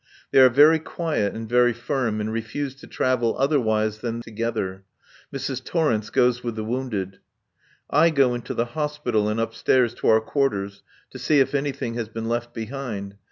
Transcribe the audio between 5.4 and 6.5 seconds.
Torrence goes